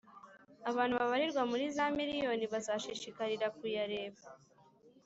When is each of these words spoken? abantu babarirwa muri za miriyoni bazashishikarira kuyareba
abantu 0.69 0.93
babarirwa 0.99 1.41
muri 1.51 1.65
za 1.75 1.85
miriyoni 1.97 2.45
bazashishikarira 2.53 3.47
kuyareba 3.57 4.21